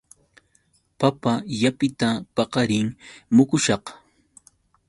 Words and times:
Papa 0.99 1.33
llapita 1.59 2.09
paqarin 2.35 2.87
mukushaq. 3.35 3.83